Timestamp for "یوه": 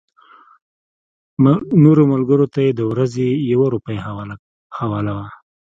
3.51-3.67